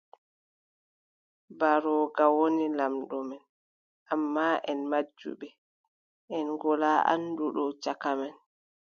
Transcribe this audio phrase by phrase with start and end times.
[1.53, 3.41] Mbarooga woni laamɗo men,
[4.13, 5.47] ammaa, en majjuɓe,
[6.35, 8.35] en ngolaa annduɗo caka men.